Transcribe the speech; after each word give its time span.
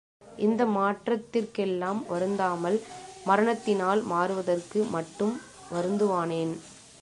இந்த 0.39 0.65
மாற்றத்திற்கெல்லாம் 0.67 2.05
வருந்தாமல், 2.07 2.77
மரணத்தினால் 3.25 4.01
மாறுவதற்கு 4.03 4.83
மட்டும் 4.89 5.35
வருந்துவானேன்? 5.71 6.55